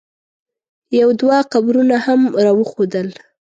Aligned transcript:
یو 0.99 1.09
دوه 1.19 1.37
قبرونه 1.51 1.95
یې 1.99 2.03
هم 2.05 2.21
را 2.43 2.51
وښودل. 2.57 3.07